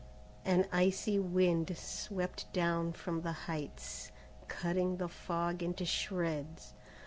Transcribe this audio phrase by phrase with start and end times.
[0.45, 4.09] An icy wind swept down from the heights,
[4.47, 6.73] cutting the fog into shreds.